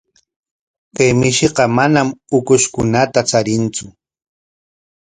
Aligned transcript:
Chay 0.95 1.11
mishiqa 1.19 1.63
manam 1.77 2.07
ukushkunata 2.37 3.19
charintsu. 3.29 3.85